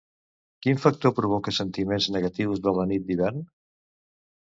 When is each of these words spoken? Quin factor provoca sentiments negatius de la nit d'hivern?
Quin 0.65 0.79
factor 0.85 1.11
provoca 1.19 1.53
sentiments 1.57 2.07
negatius 2.15 2.63
de 2.69 2.73
la 2.79 2.87
nit 2.93 3.05
d'hivern? 3.11 3.45